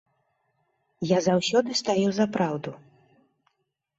Я 1.09 1.17
заўсёды 1.27 1.77
стаю 1.81 2.07
за 2.19 2.25
праўду! 2.37 2.71